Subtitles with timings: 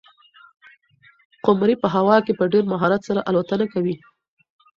[1.45, 3.95] قمري په هوا کې په ډېر مهارت سره الوتنه کوي.